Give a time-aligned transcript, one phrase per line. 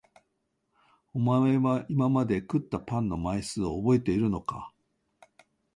[1.13, 4.73] お前は今まで食ったパンの枚数を覚えているのか？